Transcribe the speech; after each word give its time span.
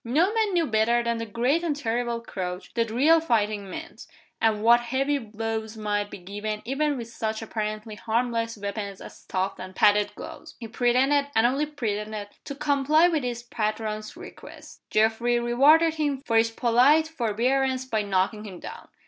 No 0.03 0.33
man 0.33 0.53
knew 0.53 0.65
better 0.65 1.03
than 1.03 1.19
the 1.19 1.27
great 1.27 1.61
and 1.63 1.75
terrible 1.75 2.21
Crouch 2.21 2.71
what 2.73 2.89
real 2.89 3.19
fighting 3.21 3.69
meant, 3.69 4.07
and 4.41 4.63
what 4.63 4.79
heavy 4.79 5.19
blows 5.19 5.77
might 5.77 6.09
be 6.09 6.17
given 6.17 6.63
even 6.65 6.97
with 6.97 7.07
such 7.07 7.43
apparently 7.43 7.93
harmless 7.93 8.57
weapons 8.57 8.99
as 8.99 9.15
stuffed 9.19 9.59
and 9.59 9.75
padded 9.75 10.15
gloves. 10.15 10.55
He 10.59 10.67
pretended, 10.67 11.27
and 11.35 11.45
only 11.45 11.67
pretended, 11.67 12.29
to 12.45 12.55
comply 12.55 13.09
with 13.09 13.21
his 13.23 13.43
patron's 13.43 14.17
request. 14.17 14.81
Geoffrey 14.89 15.39
rewarded 15.39 15.93
him 15.93 16.21
for 16.25 16.37
his 16.37 16.49
polite 16.49 17.07
forbearance 17.07 17.85
by 17.85 18.01
knocking 18.01 18.43
him 18.43 18.59
down. 18.59 18.87